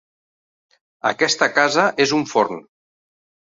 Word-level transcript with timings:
Aquesta 1.09 1.51
casa 1.59 1.85
és 2.07 2.17
un 2.23 2.27
forn! 2.35 2.61